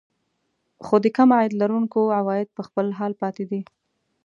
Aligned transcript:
خو 0.85 0.95
د 1.03 1.05
کم 1.17 1.29
عاید 1.37 1.53
لرونکو 1.61 2.01
عوايد 2.19 2.47
په 2.55 2.61
خپل 2.67 2.87
حال 2.97 3.13
پاتې 3.21 3.43
دي 3.51 3.61